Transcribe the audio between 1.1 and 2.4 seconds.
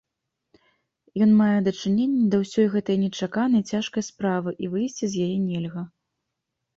Ён мае дачыненне да